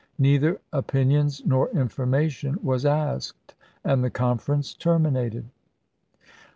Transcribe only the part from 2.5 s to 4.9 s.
was asked, and the conference pp ^ex